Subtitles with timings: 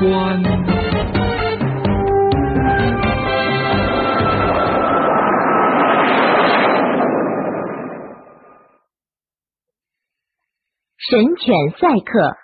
[0.00, 0.42] 观。
[10.96, 12.36] 神犬赛克。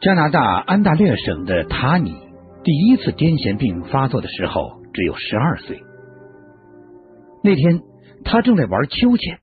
[0.00, 2.16] 加拿大安大略省的塔尼
[2.64, 5.85] 第一次癫痫病发作的时候只有十二岁。
[7.46, 7.80] 那天
[8.24, 9.38] 他正在玩秋千，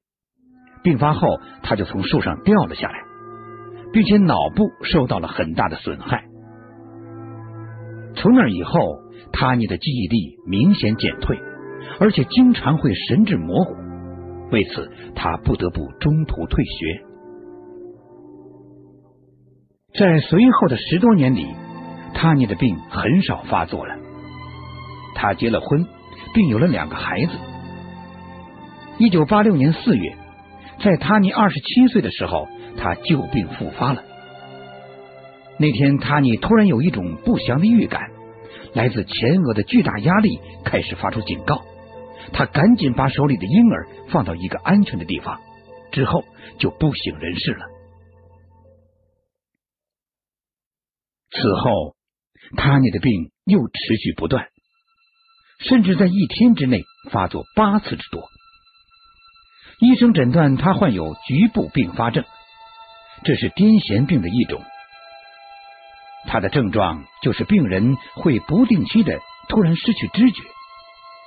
[0.83, 2.99] 病发后他就从树上掉了下来，
[3.93, 6.25] 并且脑部受到了很大的损害。
[8.13, 8.77] 从那以后，
[9.31, 11.39] 塔尼的记忆力明显减退，
[12.01, 13.73] 而且经常会神志模糊。
[14.51, 17.05] 为此，他不得不中途退学。
[19.97, 21.47] 在随后的十多年里，
[22.13, 23.95] 塔尼的病很少发作了。
[25.15, 25.87] 他结了婚，
[26.33, 27.31] 并有了两个孩子。
[28.99, 30.15] 一九八六年四月，
[30.83, 34.03] 在塔尼二十七岁的时候，他旧病复发了。
[35.57, 38.11] 那天，塔尼突然有一种不祥的预感，
[38.73, 41.63] 来自前额的巨大压力开始发出警告。
[42.31, 45.41] 他赶紧把手里的婴儿放到一个安全的地方，
[45.91, 46.23] 之后
[46.59, 47.65] 就不省人事了。
[51.31, 51.95] 此后，
[52.55, 54.47] 塔尼的病又持续不断，
[55.59, 58.21] 甚至在一天之内发作八次之多。
[59.83, 62.23] 医生诊断他患有局部并发症，
[63.25, 64.61] 这是癫痫病的一种。
[66.25, 70.41] 他的症状就是病人会不定期的突然失去知觉，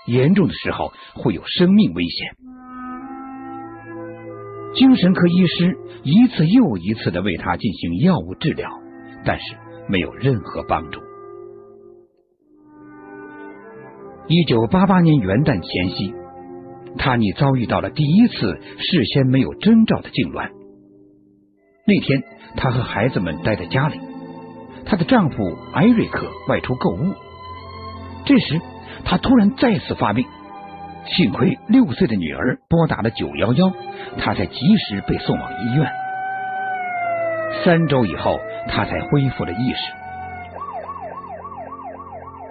[0.06, 2.36] 严重的时候会有生命危险。
[4.74, 8.70] 精神科医师一次又一次的为他进行药物治疗，
[9.24, 9.44] 但是。
[9.88, 11.00] 没有任何帮助。
[14.26, 16.12] 一九八八年元旦前夕，
[16.98, 20.50] 塔尼遭遇到了第一次事先没有征兆的痉挛。
[21.86, 22.22] 那天，
[22.56, 24.00] 她和孩子们待在家里，
[24.84, 25.36] 她的丈夫
[25.72, 27.14] 艾瑞克外出购物。
[28.24, 28.60] 这时，
[29.04, 30.26] 她突然再次发病，
[31.06, 33.72] 幸亏六岁的女儿拨打了九幺幺，
[34.18, 35.90] 她才及时被送往医院。
[37.64, 38.38] 三周以后。
[38.68, 39.78] 他才恢复了意识。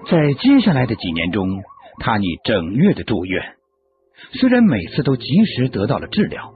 [0.10, 1.62] 在接下来的几年中，
[2.00, 3.44] 他你整月的住院，
[4.34, 6.54] 虽然每次都及时得到了治疗，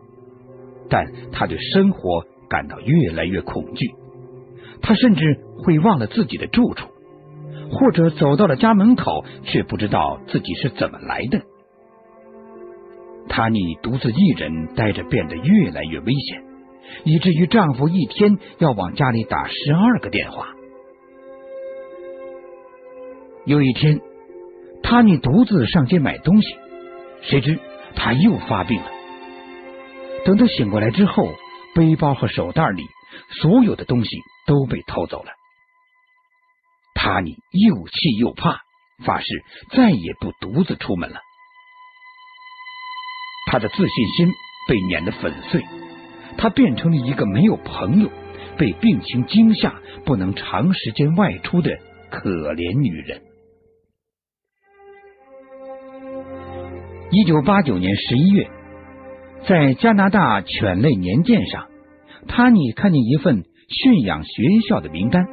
[0.90, 3.88] 但他对生活感到越来越恐惧。
[4.82, 6.88] 他甚至会忘了自己的住处，
[7.72, 11.42] 或者走到了家门口，却不知道自己是怎么来的。
[13.28, 16.44] 他你独自一人待着，变得越来越危险。
[17.04, 20.48] 以至于丈夫一天要往家里打十二个电话。
[23.46, 24.00] 有一天，
[24.82, 26.48] 塔尼独自上街买东西，
[27.22, 27.60] 谁知
[27.96, 28.92] 他又发病了。
[30.26, 31.34] 等他醒过来之后，
[31.76, 32.86] 背包和手袋里
[33.42, 35.32] 所有的东西都被偷走了。
[36.94, 38.62] 塔尼又气又怕，
[39.06, 39.26] 发誓
[39.72, 41.20] 再也不独自出门了。
[43.52, 44.30] 他的自信心
[44.68, 45.64] 被碾得粉碎。
[46.38, 48.10] 他变成了一个没有朋友、
[48.58, 51.70] 被病情惊吓、不能长时间外出的
[52.10, 53.22] 可怜女人。
[57.12, 58.48] 一九八九年十一月，
[59.48, 61.68] 在加拿大犬类年鉴上，
[62.28, 65.26] 塔尼看见一份驯养学校的名单，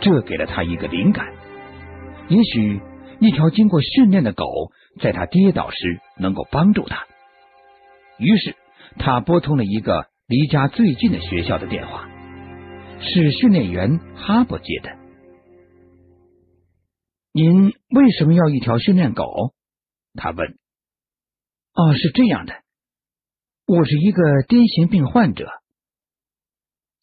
[0.00, 1.26] 这给了他一个灵感：
[2.28, 2.80] 也许
[3.20, 4.44] 一条经过训练的狗，
[5.00, 7.04] 在他跌倒时能够帮助他。
[8.18, 8.56] 于是。
[8.98, 12.08] 他拨通了一个离家最近的学校的电话，
[12.98, 14.90] 是训练员哈伯接的。
[17.32, 19.52] 您为什么要一条训练狗？
[20.14, 20.56] 他问。
[21.72, 22.62] 哦，是这样的，
[23.66, 25.48] 我是一个癫痫病患者。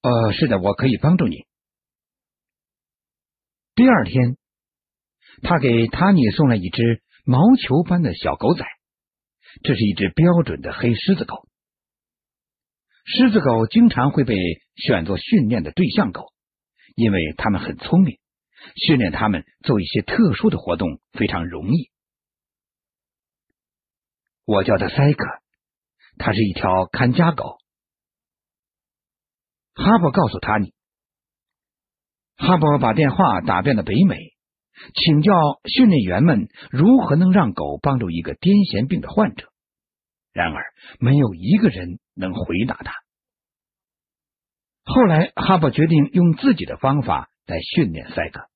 [0.01, 1.45] 呃，是的，我可以帮助你。
[3.75, 4.37] 第二天，
[5.41, 8.65] 他给塔尼送来一只毛球般的小狗仔，
[9.63, 11.47] 这是一只标准的黑狮子狗。
[13.05, 14.35] 狮子狗经常会被
[14.75, 16.33] 选作训练的对象狗，
[16.95, 18.19] 因为它们很聪明，
[18.75, 21.89] 训练它们做一些特殊的活动非常容易。
[24.47, 25.25] 我叫他塞克，
[26.17, 27.57] 他是一条看家狗。
[29.73, 30.73] 哈勃告诉他你，
[32.37, 34.15] 哈勃把电话打遍了北美，
[34.95, 35.33] 请教
[35.65, 39.51] 训练员们如何能让狗帮助一个癫痫病的患者。
[40.31, 40.63] 然而，
[41.01, 42.93] 没有一个人能回答他。
[44.85, 48.47] 后来，哈勃决定用自己的方法来训练赛克。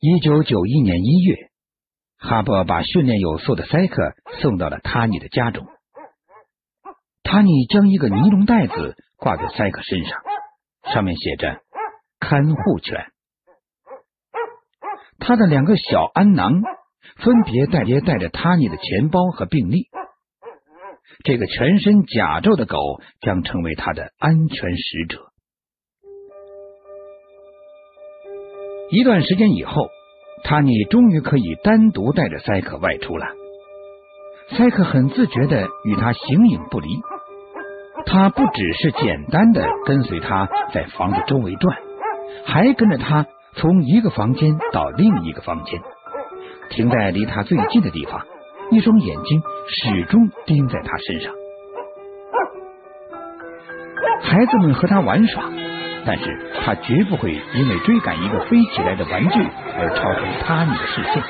[0.00, 1.47] 一九九一年一月，
[2.18, 5.66] 哈勃把训练有素的塞克送到了塔尼的家中。
[7.22, 10.20] 塔尼将一个尼龙袋子挂在塞克身上，
[10.92, 11.60] 上面写着
[12.18, 13.12] “看护犬”。
[15.20, 16.62] 他的两个小鞍囊
[17.16, 19.88] 分别带接带着塔尼的钱包和病历。
[21.24, 22.78] 这个全身甲胄的狗
[23.20, 25.32] 将成为他的安全使者。
[28.90, 29.88] 一段时间以后，
[30.44, 33.26] 塔尼终于可以单独带着塞克外出了。
[34.50, 36.88] 塞克很自觉的与他形影不离。
[38.06, 41.76] 他不只是简单的跟随他在房子周围转，
[42.46, 45.80] 还跟着他从一个房间到另一个房间，
[46.70, 48.24] 停在离他最近的地方。
[48.70, 51.34] 一双眼睛始终盯在他身上。
[54.22, 55.44] 孩子们和他玩耍，
[56.08, 56.24] 但是
[56.64, 59.46] 他绝不会因为追赶一个飞起来的玩具
[59.78, 61.22] 而超出塔尼的视线。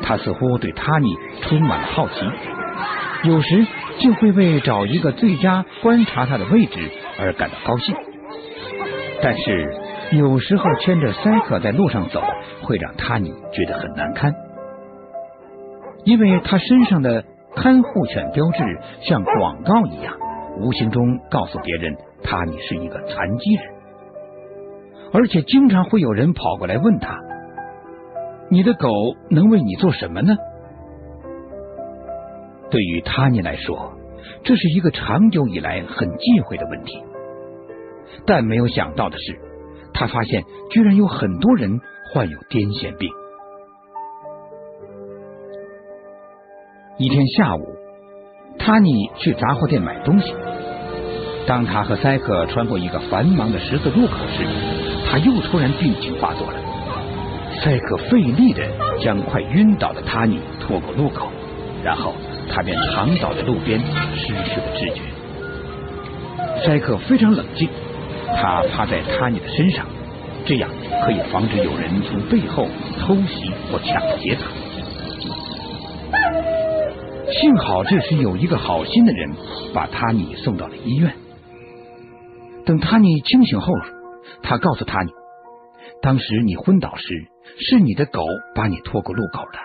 [0.00, 2.14] 他似乎对塔尼充满了好奇，
[3.24, 3.66] 有时
[3.98, 6.90] 就会为找一个最佳观察他的位置
[7.20, 7.94] 而感到高兴。
[9.20, 9.68] 但是
[10.12, 12.22] 有时候牵着塞克在路上走，
[12.62, 14.32] 会让塔尼觉得很难堪。
[16.06, 17.22] 因为他身上的
[17.54, 20.14] 看护犬标志像广告一样，
[20.58, 23.64] 无形中告诉别人他你是一个残疾人，
[25.12, 27.18] 而且经常会有人跑过来问他
[28.50, 28.88] ：“你的狗
[29.30, 30.34] 能为你做什么呢？”
[32.70, 33.92] 对于他尼来说，
[34.44, 37.02] 这是一个长久以来很忌讳的问题。
[38.24, 39.38] 但没有想到的是，
[39.92, 41.80] 他发现居然有很多人
[42.12, 43.10] 患有癫痫病。
[46.98, 47.60] 一天下午，
[48.58, 50.34] 塔尼去杂货店买东西。
[51.46, 54.44] 当他和塞克穿过一个繁忙的十字路口时，
[55.10, 56.54] 他又突然病情发作了。
[57.60, 58.62] 塞克费力的
[59.00, 61.28] 将快晕倒的塔尼拖过路口，
[61.82, 62.14] 然后
[62.48, 63.80] 他便躺倒在路边，
[64.14, 65.02] 失去了知觉。
[66.64, 67.68] 塞克非常冷静，
[68.36, 69.84] 他趴在塔尼的身上，
[70.46, 70.70] 这样
[71.04, 72.68] 可以防止有人从背后
[73.00, 74.46] 偷袭或抢劫他。
[77.32, 79.30] 幸好这时有一个好心的人
[79.74, 81.12] 把塔尼送到了医院。
[82.64, 83.72] 等塔尼清醒后，
[84.42, 85.12] 他告诉塔尼，
[86.00, 87.04] 当时你昏倒时
[87.58, 88.20] 是你的狗
[88.54, 89.58] 把你拖过路口的。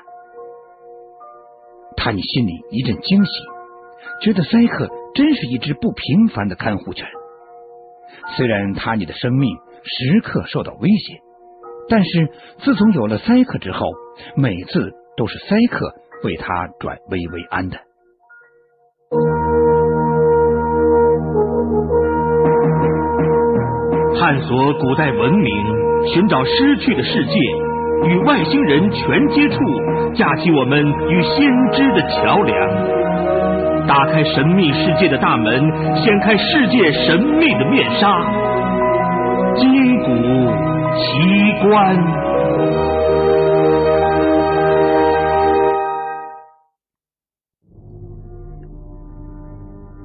[1.95, 3.31] 塔尼心里一阵惊喜，
[4.21, 7.07] 觉得塞克真是一只不平凡的看护犬。
[8.35, 11.21] 虽然塔尼的生命时刻受到威胁，
[11.89, 12.29] 但是
[12.63, 13.85] 自从有了塞克之后，
[14.35, 15.93] 每次都是塞克。
[16.23, 17.77] 为他转危为安的，
[24.27, 25.55] 探索古代文明，
[26.13, 27.39] 寻找失去的世界，
[28.09, 29.57] 与外星人全接触，
[30.13, 38.21] 架起我们与先知的桥梁，打开神秘世界的大门，掀开世界神秘的面纱，
[39.55, 39.65] 击
[39.99, 40.11] 鼓
[40.97, 41.95] 奇观。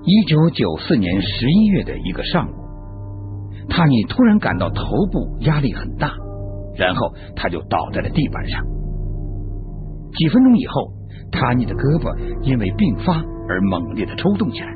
[0.04, 2.52] 一九九四年十一月的一个上午，
[3.72, 6.12] 塔尼突然感到头部压力很大，
[6.76, 8.62] 然后他就倒在了地板上。
[10.12, 10.92] 几分钟以后，
[11.32, 13.14] 塔尼的胳膊因为病发
[13.48, 14.68] 而猛烈的抽动起来。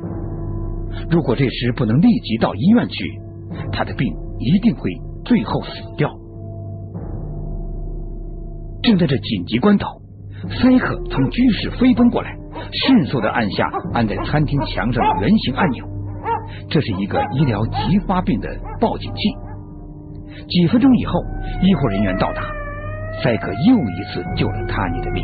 [1.11, 3.21] 如果这时不能立即到医院去，
[3.71, 4.89] 他的病一定会
[5.23, 6.09] 最后死掉。
[8.81, 9.85] 正在这紧急关头，
[10.49, 12.35] 塞克从居室飞奔过来。
[12.71, 15.85] 迅速的按下按在餐厅墙上的圆形按钮，
[16.69, 18.49] 这是一个医疗急发病的
[18.79, 19.19] 报警器。
[20.47, 21.13] 几分钟以后，
[21.61, 22.41] 医护人员到达，
[23.23, 25.23] 塞克又一次救了塔尼的命。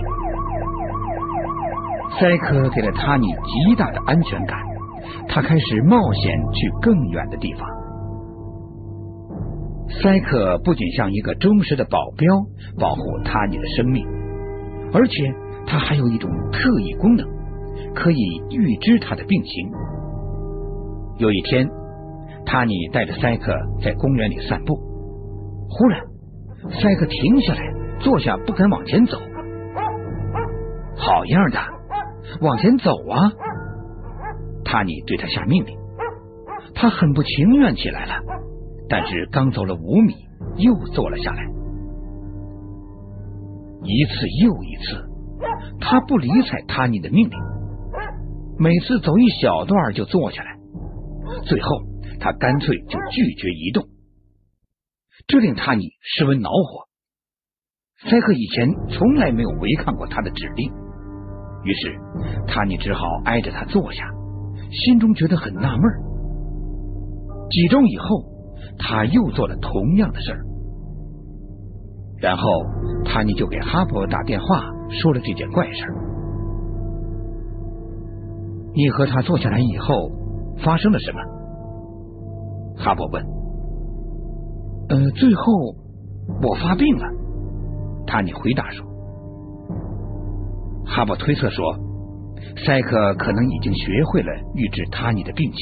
[2.19, 4.59] 塞克给了塔尼极大的安全感，
[5.27, 7.67] 他开始冒险去更远的地方。
[10.01, 12.27] 塞克不仅像一个忠实的保镖，
[12.79, 14.05] 保护塔尼的生命，
[14.93, 15.33] 而且。
[15.65, 17.25] 他还有一种特异功能，
[17.95, 18.17] 可以
[18.49, 19.71] 预知他的病情。
[21.23, 21.65] 有一天，
[22.45, 24.75] 塔尼带着塞克在公园里散步，
[25.69, 26.01] 忽然，
[26.69, 27.61] 塞克停下来，
[28.01, 29.17] 坐下，不敢往前走。
[30.97, 31.59] 好样的，
[32.41, 33.31] 往前走啊！
[34.65, 35.77] 塔尼对他下命令。
[36.75, 38.15] 他很不情愿起来了，
[38.89, 40.13] 但是刚走了五米，
[40.57, 41.41] 又坐了下来。
[43.83, 45.09] 一次又一次。
[45.79, 47.39] 他不理睬塔尼的命令，
[48.59, 50.52] 每次走一小段就坐下来，
[51.45, 51.67] 最后
[52.19, 53.85] 他干脆就拒绝移动，
[55.27, 56.87] 这令塔尼十分恼火。
[58.09, 60.71] 塞克以前从来没有违抗过他的指令，
[61.63, 61.95] 于是
[62.47, 64.09] 塔尼只好挨着他坐下，
[64.71, 65.83] 心中觉得很纳闷。
[67.49, 68.25] 几周以后，
[68.79, 70.43] 他又做了同样的事儿，
[72.19, 72.43] 然后
[73.05, 75.93] 塔尼就给哈勃打电话说了这件怪事儿。
[78.75, 80.09] 你和他坐下来以后
[80.57, 81.19] 发生了什么？
[82.77, 83.23] 哈勃问。
[84.89, 85.43] 呃，最后
[86.41, 87.05] 我发病了。
[88.05, 88.85] 塔尼回答说
[90.85, 91.63] ：“哈勃推测说，
[92.65, 95.59] 塞克可能已经学会了预知塔尼的病情。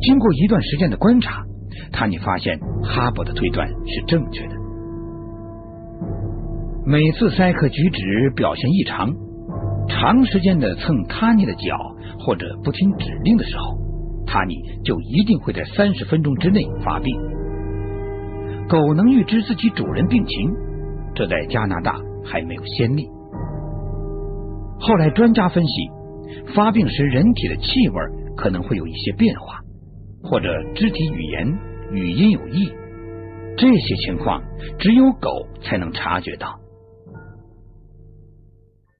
[0.00, 1.42] 经过一段时间的观察，
[1.92, 4.54] 塔尼发现哈勃的推断是正确的。
[6.86, 9.10] 每次塞克举止表现异常，
[9.88, 11.93] 长时间的蹭塔尼的脚
[12.24, 13.78] 或者不听指令的时候，
[14.26, 17.14] 塔尼就一定会在三十分钟之内发病。”
[18.68, 20.50] 狗能预知自己主人病情，
[21.14, 23.06] 这在加拿大还没有先例。
[24.80, 25.72] 后来专家分析，
[26.54, 27.96] 发病时人体的气味
[28.36, 29.60] 可能会有一些变化，
[30.22, 31.58] 或者肢体语言、
[31.92, 32.72] 语音有异，
[33.58, 34.42] 这些情况
[34.78, 36.58] 只有狗才能察觉到。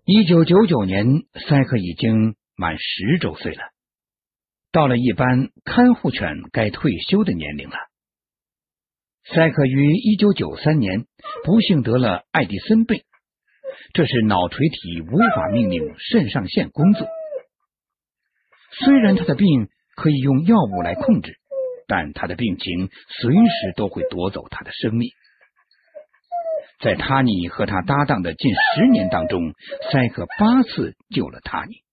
[0.05, 1.07] 一九九九年，
[1.49, 3.63] 塞克已经满十周岁了，
[4.71, 7.77] 到了一般看护犬该退休的年龄了。
[9.25, 11.07] 塞克于一九九三年
[11.45, 13.03] 不幸得了爱迪森病，
[13.93, 17.09] 这是脑垂体无法命令肾上腺工作。
[18.85, 21.39] 虽然他的病可以用药物来控制，
[21.87, 25.11] 但他的病情随时都会夺走他的生命。
[26.81, 29.55] 在塔尼和他搭档的近十年当中，
[29.91, 31.84] 塞克八次救了塔尼。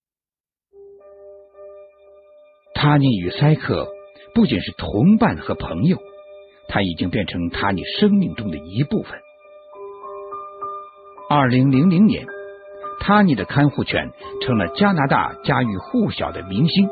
[2.82, 3.88] 塔尼与塞克
[4.34, 6.00] 不仅是同伴和朋友。
[6.68, 9.20] 他已经变成塔尼生命中的一部分。
[11.30, 12.26] 二零零零年，
[13.00, 14.10] 塔尼的看护犬
[14.42, 16.90] 成了加拿大家喻户晓的明星。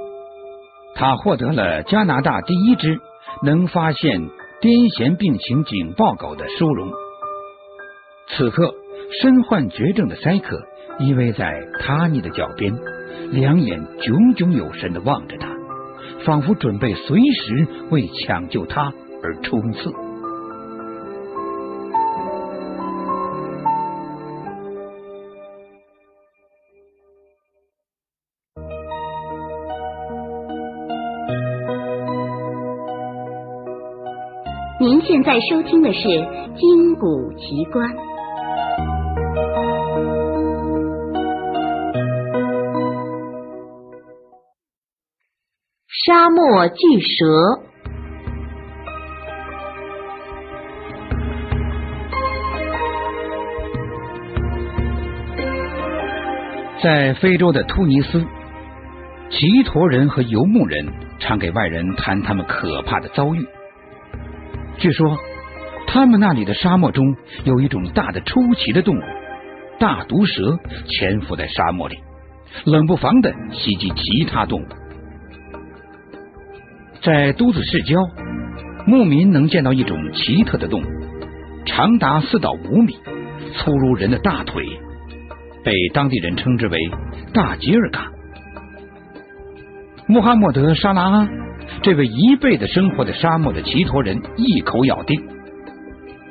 [0.94, 3.00] 他获得了加拿大第一只
[3.42, 4.22] 能发现
[4.62, 6.92] 癫痫病情警报狗的殊荣。
[8.28, 8.76] 此刻，
[9.20, 10.62] 身患绝症的塞克
[11.00, 12.78] 依偎在塔尼的脚边，
[13.32, 15.50] 两眼炯炯有神的望着他，
[16.26, 18.94] 仿佛准备随时为抢救他。
[19.22, 19.92] 而冲刺。
[34.82, 36.00] 您现在收听的是
[36.56, 37.90] 《金谷奇观》。
[46.10, 47.62] 沙漠巨蛇。
[56.82, 58.26] 在非洲的突尼斯，
[59.30, 60.88] 奇陀人和游牧人
[61.20, 63.46] 常给外人谈他们可怕的遭遇。
[64.80, 65.16] 据说，
[65.86, 69.02] 他们那里的沙漠中有一种大的出奇的动物——
[69.80, 72.00] 大毒蛇，潜伏在沙漠里，
[72.66, 74.66] 冷不防的袭击其他动物。
[77.02, 77.96] 在都子市郊，
[78.86, 80.86] 牧民能见到一种奇特的动物，
[81.66, 82.94] 长达四到五米，
[83.56, 84.66] 粗如人的大腿。
[85.64, 86.80] 被当地人称之为
[87.34, 88.12] 大吉尔嘎。
[90.08, 91.30] 穆罕默德·沙拉阿
[91.82, 95.22] 这位一辈子生活在沙漠的奇陀人一口咬定，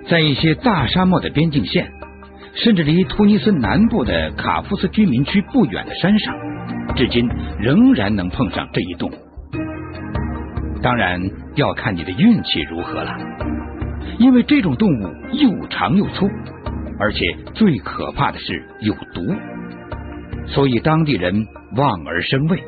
[0.09, 1.91] 在一些大沙漠的边境线，
[2.55, 6.35] 甚至离突尼斯南部的卡夫斯居民区不远的山上，
[6.97, 7.27] 至今
[7.59, 9.28] 仍然能碰上这一动物。
[10.83, 11.21] 当然
[11.57, 13.17] 要看你的运气如何了，
[14.19, 16.29] 因为这种动物又长又粗。
[17.01, 19.23] 而且最可怕的是有毒，
[20.49, 22.61] 所以当地人望而生畏，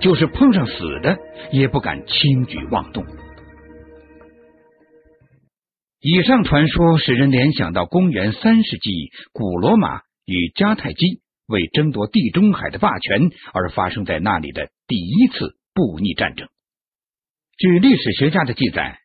[0.00, 0.72] 就是碰上死
[1.02, 1.18] 的
[1.52, 3.04] 也不敢轻举妄动。
[6.00, 16.48] 以上传说使人联想到公元三世纪古罗马与迦太基为争夺地中海的霸权而发生在那里的第一次布匿战争。
[17.58, 18.98] 据历史学家的记载，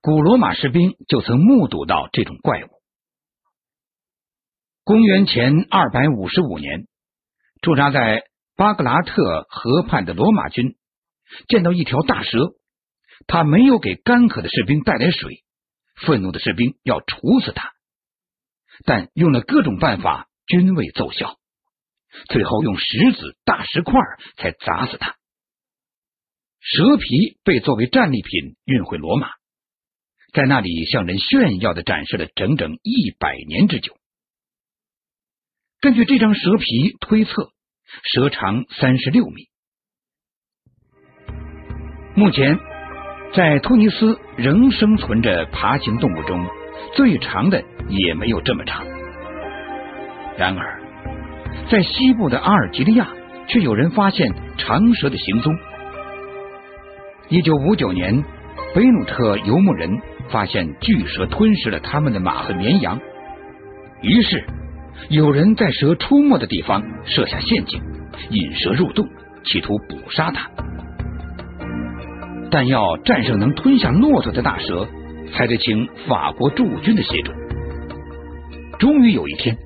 [0.00, 2.68] 古罗马士兵就曾目睹到这种怪物。
[4.82, 6.86] 公元前二百五十五年，
[7.60, 8.24] 驻扎在
[8.56, 10.74] 巴格拉特河畔的罗马军
[11.48, 12.54] 见到一条大蛇，
[13.26, 15.44] 他没有给干渴的士兵带来水，
[15.94, 17.72] 愤怒的士兵要处死他，
[18.84, 21.38] 但用了各种办法均未奏效，
[22.30, 23.94] 最后用石子、大石块
[24.36, 25.16] 才砸死他。
[26.62, 29.26] 蛇皮被作为战利品运回罗马，
[30.32, 33.96] 在那里向人炫耀的展示了整整一百年之久。
[35.80, 37.50] 根据这张蛇皮推测，
[38.04, 39.48] 蛇长三十六米。
[42.14, 42.56] 目前，
[43.34, 46.46] 在突尼斯仍生存着爬行动物中
[46.94, 48.86] 最长的也没有这么长。
[50.38, 50.80] 然而，
[51.68, 53.12] 在西部的阿尔及利亚，
[53.48, 55.52] 却有人发现长蛇的行踪。
[57.32, 58.22] 一九五九年，
[58.74, 59.90] 贝努特游牧人
[60.28, 63.00] 发现巨蛇吞食了他们的马和绵羊，
[64.02, 64.44] 于是
[65.08, 67.80] 有人在蛇出没的地方设下陷阱，
[68.28, 69.08] 引蛇入洞，
[69.46, 70.50] 企图捕杀它。
[72.50, 74.86] 但要战胜能吞下骆驼的大蛇，
[75.32, 77.32] 还得请法国驻军的协助。
[78.78, 79.56] 终于有一天，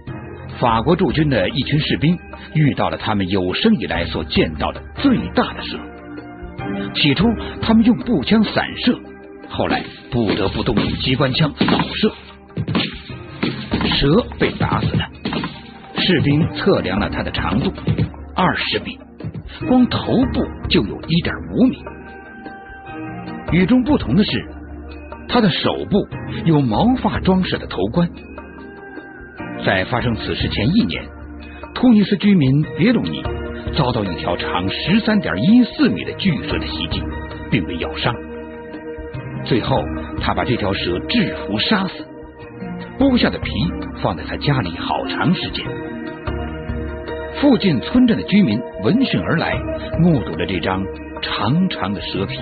[0.61, 2.17] 法国驻军的一群士兵
[2.55, 5.77] 遇到了他们有生以来所见到的最大的蛇。
[6.95, 7.27] 起初，
[7.61, 8.99] 他们用步枪散射，
[9.49, 12.13] 后来不得不动用机关枪扫射。
[13.95, 15.05] 蛇被打死了。
[15.99, 17.73] 士兵测量了它的长度，
[18.35, 18.99] 二十米，
[19.67, 21.79] 光头部就有一点五米。
[23.53, 24.31] 与众不同的是，
[25.29, 26.07] 它的手部
[26.45, 28.09] 有毛发装饰的头冠。
[29.65, 31.03] 在发生此事前一年，
[31.75, 33.23] 突尼斯居民别鲁尼。
[33.75, 37.03] 遭到一条长十三点一四米的巨蛇的袭击，
[37.51, 38.15] 并被咬伤。
[39.45, 39.81] 最后，
[40.21, 42.05] 他把这条蛇制服杀死，
[42.99, 43.51] 剥下的皮
[44.03, 45.65] 放在他家里好长时间。
[47.41, 49.55] 附近村镇的居民闻讯而来，
[50.01, 50.83] 目睹了这张
[51.21, 52.41] 长长的蛇皮。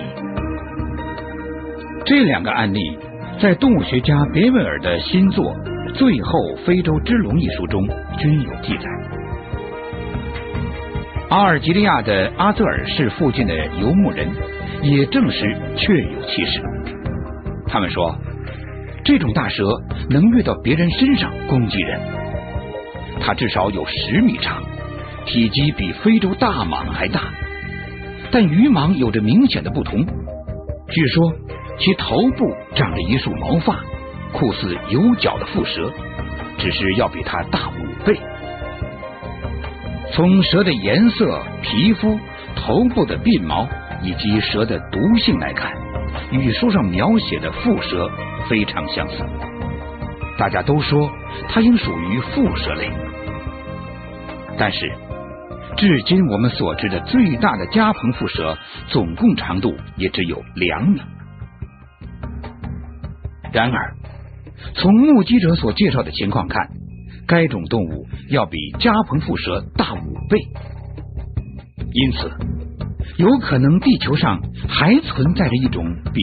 [2.05, 2.97] 这两个案例
[3.41, 5.45] 在动物学家别维尔的新作
[5.93, 7.85] 《最后非洲之龙》一书中
[8.17, 9.04] 均有记载。
[11.35, 14.25] 阿尔及利亚的阿泽尔市附近的游牧人
[14.81, 16.61] 也证实确有其事。
[17.67, 18.15] 他们说，
[19.03, 19.65] 这种大蛇
[20.09, 21.99] 能跃到别人身上攻击人。
[23.19, 24.63] 它至少有十米长，
[25.25, 27.23] 体积比非洲大蟒还大。
[28.31, 30.05] 但与蟒有着明显的不同。
[30.87, 31.33] 据说
[31.77, 33.83] 其头部长着一束毛发，
[34.31, 35.91] 酷似有角的蝮蛇，
[36.59, 38.17] 只是要比它大五倍。
[40.15, 42.17] 从蛇的颜色、皮肤、
[42.55, 43.67] 头部的鬓毛
[44.01, 45.73] 以及蛇的毒性来看，
[46.31, 48.09] 与书上描写的蝮蛇
[48.47, 49.25] 非常相似。
[50.37, 51.11] 大家都说
[51.49, 52.89] 它应属于蝮蛇类，
[54.57, 54.89] 但是
[55.75, 61.01] 至今我们所知的最大的加蓬蝮蛇总共长度也只有两米。
[63.51, 63.93] 然而，
[64.75, 66.69] 从目击者所介绍的情况看。
[67.27, 70.37] 该种动物要比加蓬蝮蛇大五倍，
[71.91, 72.31] 因此
[73.17, 76.21] 有可能地球上还存在着一种比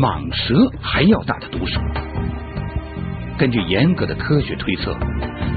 [0.00, 1.80] 蟒蛇还要大的毒蛇。
[3.38, 4.94] 根据严格的科学推测，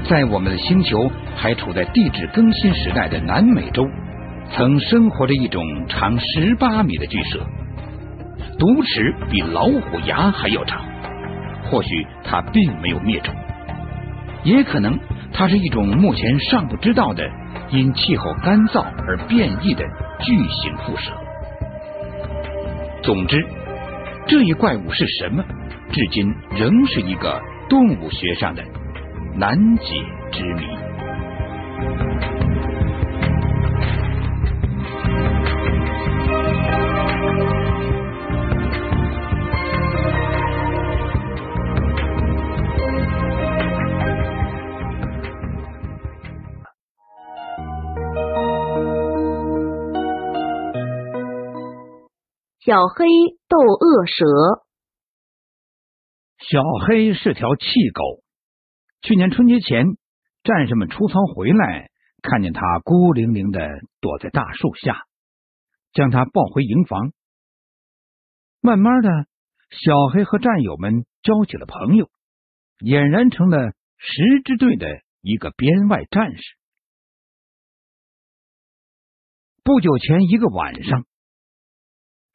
[0.08, 3.84] 在我们的星球还处在地质更新时代的南美洲，
[4.52, 7.40] 曾生活着一种长十八米的巨蛇，
[8.58, 10.82] 毒齿比老虎牙还要长。
[11.64, 13.34] 或许它并没有灭种。
[14.44, 14.98] 也可能，
[15.32, 17.28] 它是一种目前尚不知道的
[17.70, 19.82] 因气候干燥而变异的
[20.20, 21.12] 巨型蝮蛇。
[23.02, 23.44] 总之，
[24.26, 25.42] 这一怪物是什么，
[25.90, 28.62] 至今仍是一个动物学上的
[29.36, 29.94] 难解
[30.30, 30.83] 之谜。
[52.64, 53.04] 小黑
[53.46, 54.24] 斗恶蛇。
[56.38, 58.24] 小黑是条气狗。
[59.02, 59.84] 去年春节前，
[60.42, 61.90] 战士们出操回来，
[62.22, 63.68] 看见它孤零零的
[64.00, 65.04] 躲在大树下，
[65.92, 67.12] 将它抱回营房。
[68.62, 69.10] 慢慢的，
[69.68, 72.08] 小黑和战友们交起了朋友，
[72.78, 74.86] 俨然成了十支队的
[75.20, 76.42] 一个编外战士。
[79.62, 81.04] 不久前一个晚上。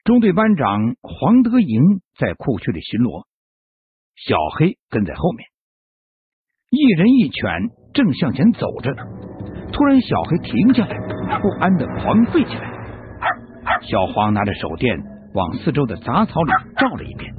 [0.09, 3.25] 中队班长黄德营在库区里巡逻，
[4.15, 5.45] 小黑跟在后面，
[6.71, 8.91] 一人一犬正向前走着。
[9.71, 10.97] 突然，小黑停下来，
[11.37, 12.73] 不安的狂吠起来。
[13.83, 14.97] 小黄拿着手电
[15.35, 17.31] 往四周的杂草里照了一遍，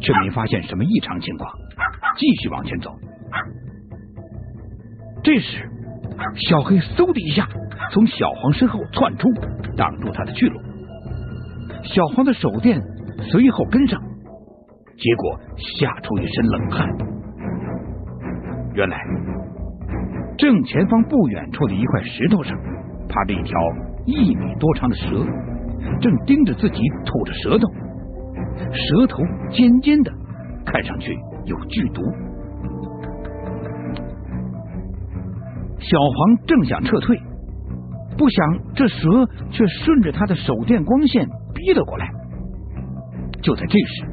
[0.00, 1.48] 却没发现什么异常情况，
[2.18, 2.90] 继续往前走。
[5.22, 5.70] 这时，
[6.48, 7.46] 小黑嗖的一下
[7.92, 9.28] 从小黄身后窜出，
[9.76, 10.60] 挡住他的去路。
[11.82, 12.80] 小黄的手电
[13.30, 14.00] 随后跟上，
[14.96, 16.88] 结果吓出一身冷汗。
[18.74, 18.98] 原来，
[20.38, 22.56] 正前方不远处的一块石头上，
[23.08, 23.58] 趴着一条
[24.06, 25.26] 一米多长的蛇，
[26.00, 27.68] 正盯着自己吐着舌头，
[28.72, 29.18] 舌头
[29.50, 30.12] 尖尖的，
[30.64, 32.02] 看上去有剧毒。
[35.78, 37.18] 小黄正想撤退，
[38.16, 41.26] 不想这蛇却顺着他的手电光线
[41.60, 42.08] 逼了过来。
[43.42, 44.04] 就在这时，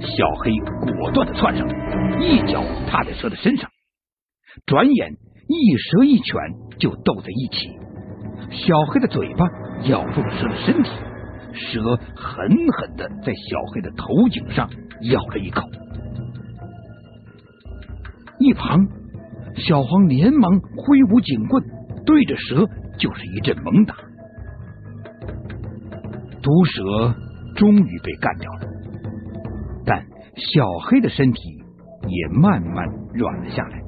[0.00, 0.52] 小黑
[0.92, 3.68] 果断的窜上来，一脚踏在蛇的身上，
[4.66, 5.12] 转眼
[5.48, 6.34] 一蛇一犬
[6.78, 7.68] 就斗在一起。
[8.50, 9.46] 小黑的嘴巴
[9.88, 10.90] 咬住了蛇的身体，
[11.52, 14.70] 蛇狠狠的在小黑的头颈上
[15.02, 15.62] 咬了一口。
[18.38, 18.86] 一旁，
[19.56, 21.62] 小黄连忙挥舞警棍，
[22.06, 22.64] 对着蛇
[22.96, 23.96] 就是一阵猛打。
[26.48, 27.14] 毒蛇
[27.56, 28.60] 终于被干掉了。
[29.84, 30.02] 但
[30.34, 31.42] 小黑的身体
[32.06, 33.78] 也慢慢软了下来。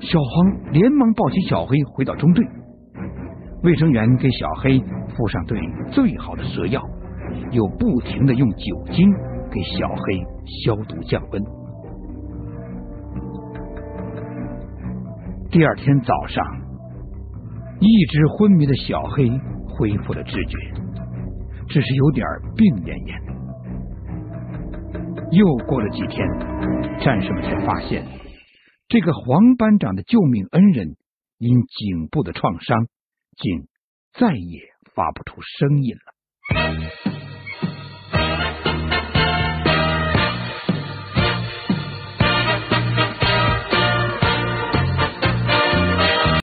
[0.00, 2.44] 小黄连忙抱起小黑回到中队，
[3.62, 4.80] 卫生员给小黑
[5.16, 5.56] 敷上队
[5.92, 6.82] 最好的蛇药，
[7.52, 9.08] 又不停的用酒精
[9.52, 10.18] 给小黑
[10.64, 11.40] 消毒降温。
[15.48, 16.44] 第二天早上，
[17.78, 19.30] 一直昏迷的小黑
[19.68, 20.58] 恢复了知觉，
[21.74, 23.18] 只是有点病恹恹。
[25.32, 26.24] 又过了几天，
[27.00, 28.06] 战士们才发现，
[28.86, 30.94] 这个黄班长的救命恩人
[31.36, 32.86] 因颈部的创伤，
[33.36, 33.66] 竟
[34.12, 34.60] 再也
[34.94, 37.13] 发不出声音了。